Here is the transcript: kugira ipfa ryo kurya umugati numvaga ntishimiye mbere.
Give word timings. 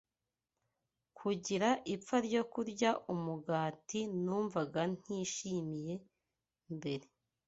kugira 1.17 1.69
ipfa 1.95 2.17
ryo 2.27 2.41
kurya 2.51 2.89
umugati 3.13 3.99
numvaga 4.25 4.81
ntishimiye 4.97 5.95
mbere. 6.75 7.05